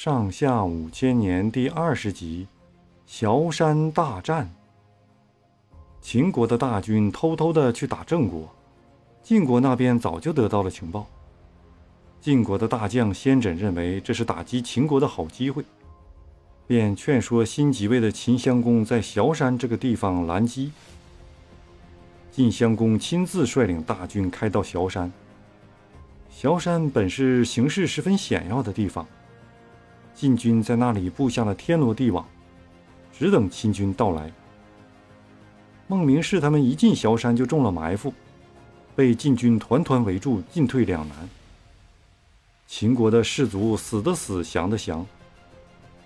[0.00, 2.46] 上下五千年第二十集：
[3.08, 4.48] 崤山大战。
[6.00, 8.48] 秦国的大军偷偷的去打郑国，
[9.24, 11.04] 晋国那边早就得到了情报。
[12.20, 15.64] 晋国的大将先轸认为这是打击秦国的好机会，
[16.68, 20.70] 便劝说新即位的秦襄公在崤山这个地方拦击。
[22.30, 25.10] 晋襄公亲自率领大军开到崤山。
[26.40, 29.04] 崤山本是形势十分险要的地方。
[30.18, 32.26] 晋军在那里布下了天罗地网，
[33.16, 34.32] 只等秦军到来。
[35.86, 38.12] 孟明视他们一进崤山就中了埋伏，
[38.96, 41.16] 被晋军团团围住，进退两难。
[42.66, 45.06] 秦国的士卒死的死，降的降。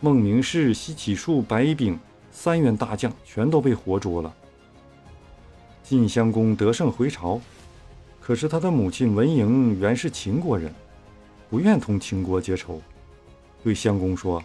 [0.00, 1.98] 孟明视、西乞术、白乙丙
[2.30, 4.34] 三员大将全都被活捉了。
[5.82, 7.40] 晋襄公得胜回朝，
[8.20, 10.70] 可是他的母亲文嬴原是秦国人，
[11.48, 12.82] 不愿同秦国结仇。
[13.64, 14.44] 对襄公说：“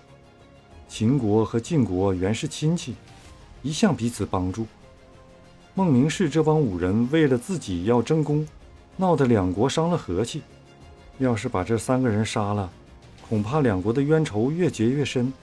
[0.87, 2.95] 秦国和晋国原是亲戚，
[3.61, 4.65] 一向彼此帮助。
[5.75, 8.47] 孟明视这帮武人为了自己要争功，
[8.95, 10.41] 闹得两国伤了和气。
[11.17, 12.71] 要是把这三个人杀了，
[13.27, 15.33] 恐怕两国的冤仇越结越深。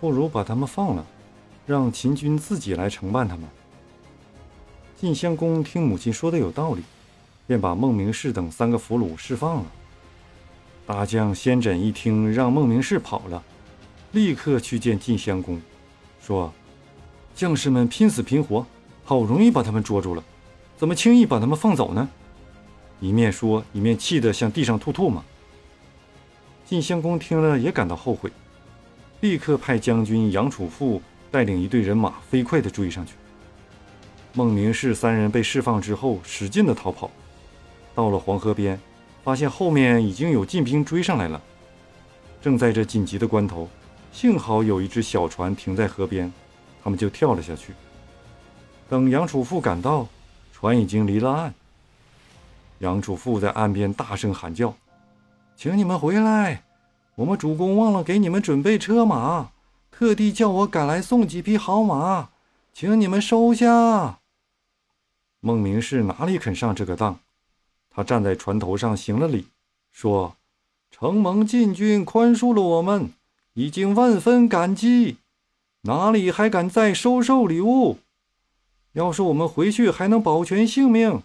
[0.00, 1.04] 不如把他们放了，
[1.66, 3.44] 让秦军自己来承办他们。”
[4.96, 6.84] 晋襄公听母亲说的有道理，
[7.44, 9.66] 便把孟明氏等三个俘虏释放了。
[10.92, 13.42] 大将先轸一听，让孟明视跑了，
[14.10, 15.58] 立刻去见晋襄公，
[16.20, 16.52] 说
[17.34, 18.66] ：“将士们拼死拼活，
[19.02, 20.22] 好容易把他们捉住了，
[20.76, 22.06] 怎么轻易把他们放走呢？”
[23.00, 25.24] 一面说，一面气得向地上吐唾沫。
[26.66, 28.30] 晋襄公听了也感到后悔，
[29.22, 33.14] 立刻派将军杨楚富带领一队人马飞快地追上去。
[34.34, 37.10] 孟明视三人被释放之后，使劲地逃跑，
[37.94, 38.78] 到了黄河边。
[39.24, 41.40] 发现后面已经有禁兵追上来了，
[42.40, 43.68] 正在这紧急的关头，
[44.12, 46.32] 幸好有一只小船停在河边，
[46.82, 47.72] 他们就跳了下去。
[48.88, 50.08] 等杨楚富赶到，
[50.52, 51.54] 船已经离了岸。
[52.80, 54.74] 杨楚富在岸边大声喊叫
[55.56, 56.64] ：“请你们回来，
[57.14, 59.50] 我们主公忘了给你们准备车马，
[59.92, 62.30] 特地叫我赶来送几匹好马，
[62.72, 64.18] 请你们收下。”
[65.38, 67.20] 孟明氏哪里肯上这个当？
[67.94, 69.46] 他站在船头上行了礼，
[69.90, 70.36] 说
[70.90, 73.12] ：“承蒙晋军宽恕了我们，
[73.52, 75.18] 已经万分感激，
[75.82, 77.98] 哪里还敢再收受礼物？
[78.92, 81.22] 要是我们回去还能保全性命，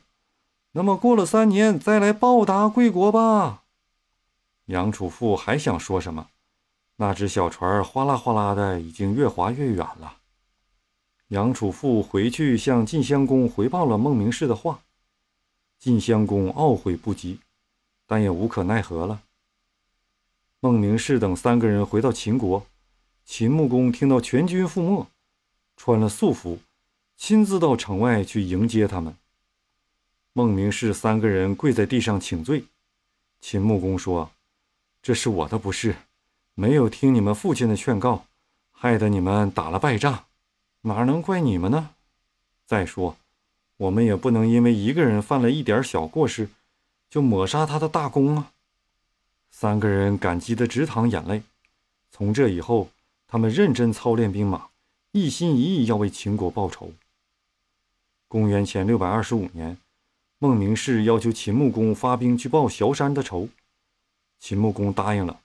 [0.74, 3.64] 那么过了三年再来报答贵国吧。”
[4.68, 6.28] 杨楚富还想说什么，
[6.98, 10.18] 那只小船哗啦哗啦的，已经越划越远了。
[11.30, 14.80] 杨楚富回去向晋襄公回报了孟明氏的话。
[15.80, 17.40] 晋襄公懊悔不及，
[18.06, 19.22] 但也无可奈何了。
[20.60, 22.66] 孟明视等三个人回到秦国，
[23.26, 25.08] 秦穆公听到全军覆没，
[25.76, 26.60] 穿了素服，
[27.16, 29.16] 亲自到城外去迎接他们。
[30.34, 32.66] 孟明视三个人跪在地上请罪。
[33.40, 34.32] 秦穆公说
[35.04, 35.96] ：“这是我的不是，
[36.56, 38.26] 没有听你们父亲的劝告，
[38.72, 40.26] 害得你们打了败仗，
[40.82, 41.92] 哪能怪你们呢？
[42.66, 43.16] 再说。”
[43.78, 46.50] 我们也不能因为一个人犯了一点小过失，
[47.10, 48.52] 就抹杀他的大功啊！
[49.52, 51.44] 三个人感激得直淌眼泪。
[52.12, 52.90] 从这以后，
[53.28, 54.70] 他们认真操练兵马，
[55.12, 56.92] 一心一意要为秦国报仇。
[58.28, 59.78] 公元前六百二十五年，
[60.40, 63.48] 孟明视要求秦穆公发兵去报崤山的仇，
[64.40, 65.40] 秦穆公答应了。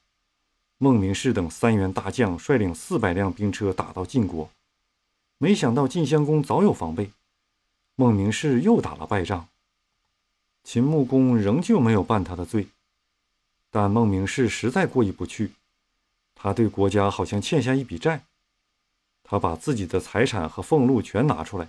[0.79, 4.51] 孟明视等三员大将率领四百辆兵车打到晋国，
[5.39, 7.11] 没想到晋襄公早有防备。
[7.95, 9.49] 孟明视又打了败仗，
[10.65, 12.69] 秦穆公仍旧没有办他的罪，
[13.71, 15.53] 但孟明视实在过意不去，
[16.35, 18.25] 他对国家好像欠下一笔债，
[19.23, 21.69] 他把自己的财产和俸禄全拿出来，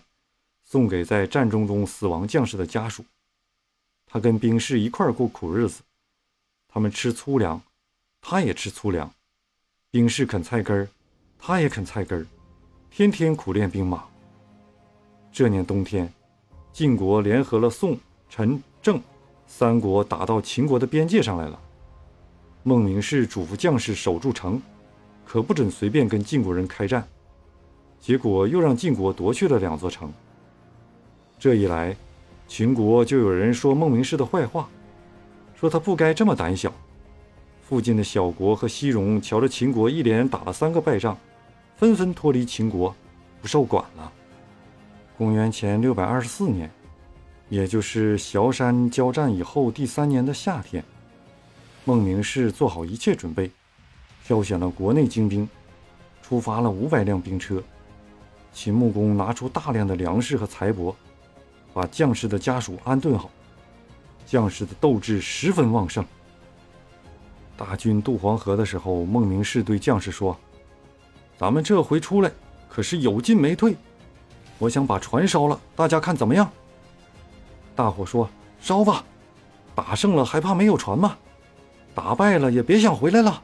[0.64, 3.04] 送给在战争中死亡将士的家属。
[4.06, 5.82] 他跟兵士一块过苦日子，
[6.70, 7.62] 他们吃粗粮，
[8.22, 9.10] 他也吃粗粮；
[9.92, 10.88] 兵士啃菜根儿，
[11.38, 12.26] 他也啃菜根儿，
[12.90, 14.08] 天天苦练兵马。
[15.32, 16.14] 这年冬天，
[16.74, 17.96] 晋国联合了宋、
[18.28, 19.00] 陈、郑
[19.46, 21.60] 三国，打到秦国的边界上来了。
[22.64, 24.60] 孟明视嘱咐将士守住城，
[25.24, 27.08] 可不准随便跟晋国人开战。
[28.00, 30.12] 结果又让晋国夺去了两座城。
[31.38, 31.96] 这一来，
[32.48, 34.68] 秦国就有人说孟明视的坏话，
[35.54, 36.74] 说他不该这么胆小。
[37.62, 41.16] 附近的小国和西戎瞧着秦国一连打了三个败仗，
[41.78, 42.96] 纷纷脱离秦国，
[43.44, 44.12] 不受管了。
[45.16, 46.70] 公元前六百二十四年，
[47.48, 50.84] 也就是崤山交战以后第三年的夏天，
[51.86, 53.52] 孟明视做好一切准备，
[54.26, 55.48] 挑选了国内精兵，
[56.24, 57.62] 出发了五百辆兵车。
[58.52, 60.94] 秦穆公拿出大量的粮食和财帛，
[61.74, 63.30] 把将士的家属安顿好，
[64.26, 66.04] 将士的斗志十分旺盛。
[67.56, 70.36] 大军渡黄河的时候，孟明视对将士说
[71.38, 72.32] ：“咱们这回出来
[72.68, 73.76] 可是有进没退，
[74.58, 76.50] 我想把船烧了，大家看怎么样？”
[77.76, 78.30] 大伙说
[78.62, 79.04] ：“烧吧，
[79.74, 81.18] 打胜了还怕没有船吗？
[81.96, 83.42] 打败了也别想回来了。”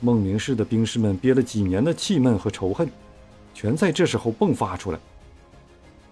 [0.00, 2.90] 孟明氏的兵士们憋了几年的气闷和仇恨。
[3.54, 4.98] 全在这时候迸发出来。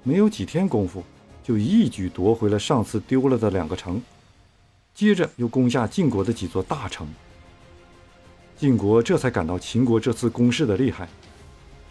[0.05, 1.03] 没有几天功夫，
[1.43, 4.01] 就一举夺回了上次丢了的两个城，
[4.95, 7.05] 接着又攻下晋国的几座大城。
[8.57, 11.09] 晋国这才感到秦国这次攻势的厉害，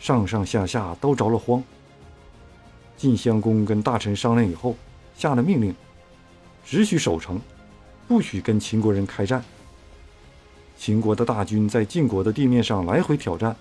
[0.01, 1.63] 上上下下都着了慌。
[2.97, 4.75] 晋襄公跟大臣商量以后，
[5.15, 5.75] 下了命令，
[6.65, 7.39] 只许守城，
[8.07, 9.43] 不许跟秦国人开战。
[10.75, 13.55] 秦国的大军在晋国的地面上来回挑战。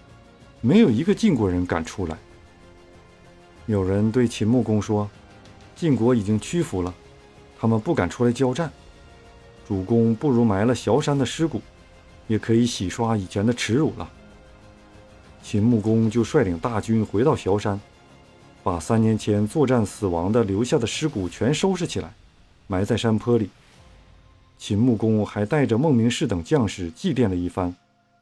[0.63, 2.17] 没有一个晋国人敢出来。
[3.67, 5.09] 有人对秦穆公说
[5.77, 6.95] ：“晋国已经屈服了，
[7.59, 8.71] 他们不敢出来交战。
[9.69, 11.61] 主公不如埋了萧山的尸骨，
[12.27, 14.11] 也可以洗刷以前的耻辱了。”
[15.43, 17.81] 秦穆公就率领大军回到萧山，
[18.63, 22.13] 把三年前作战死亡的留下的尸骨全收拾起来，
[22.67, 23.51] 埋在山坡里。
[24.59, 27.75] 秦穆公还带着孟明氏等将士祭奠了一番，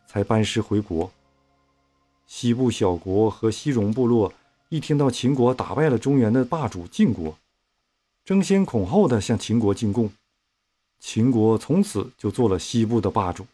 [0.06, 1.10] 才班师回国。
[2.26, 4.32] 西部小国和西戎部落
[4.68, 7.36] 一听到秦国打败了中原的霸主晋国，
[8.24, 10.10] 争先恐后的向秦国进贡，
[11.00, 13.44] 秦国从此就做了西部的霸主。